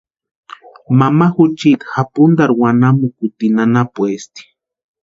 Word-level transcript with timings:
Mama 0.99 1.25
juchiti 1.35 1.85
japuntarhu 1.93 2.59
wanamukutini 2.63 3.59
anapuesti. 3.65 4.41